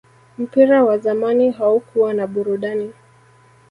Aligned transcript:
mpira 0.37 0.83
wa 0.83 0.97
zamani 0.97 1.51
haukuwa 1.51 2.13
na 2.13 2.27
burudani 2.27 2.93